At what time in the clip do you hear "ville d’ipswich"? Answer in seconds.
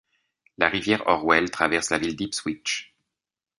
1.99-2.95